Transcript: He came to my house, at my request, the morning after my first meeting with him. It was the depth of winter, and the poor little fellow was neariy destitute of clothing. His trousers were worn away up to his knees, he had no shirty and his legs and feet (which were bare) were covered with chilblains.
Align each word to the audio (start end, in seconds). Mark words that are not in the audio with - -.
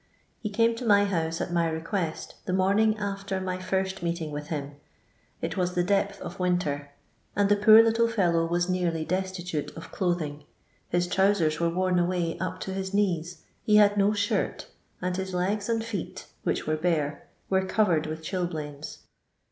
He 0.39 0.49
came 0.49 0.75
to 0.77 0.83
my 0.83 1.05
house, 1.05 1.41
at 1.41 1.53
my 1.53 1.69
request, 1.69 2.33
the 2.45 2.53
morning 2.53 2.97
after 2.97 3.39
my 3.39 3.59
first 3.61 4.01
meeting 4.01 4.31
with 4.31 4.47
him. 4.47 4.71
It 5.43 5.55
was 5.57 5.75
the 5.75 5.83
depth 5.83 6.19
of 6.21 6.39
winter, 6.39 6.89
and 7.35 7.49
the 7.49 7.55
poor 7.55 7.83
little 7.83 8.07
fellow 8.07 8.47
was 8.47 8.65
neariy 8.65 9.07
destitute 9.07 9.69
of 9.77 9.91
clothing. 9.91 10.45
His 10.89 11.05
trousers 11.05 11.59
were 11.59 11.69
worn 11.69 11.99
away 11.99 12.35
up 12.39 12.59
to 12.61 12.73
his 12.73 12.95
knees, 12.95 13.43
he 13.63 13.75
had 13.75 13.95
no 13.95 14.11
shirty 14.11 14.65
and 15.03 15.15
his 15.15 15.35
legs 15.35 15.69
and 15.69 15.83
feet 15.85 16.25
(which 16.41 16.65
were 16.65 16.77
bare) 16.77 17.27
were 17.47 17.63
covered 17.63 18.07
with 18.07 18.23
chilblains. 18.23 19.03